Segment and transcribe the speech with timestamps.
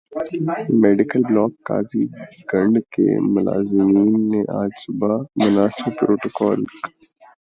[0.81, 2.03] medical block قاضی
[2.49, 6.73] گنڈ کے ملازمین نے آج صبح مناسب پروٹوکول ک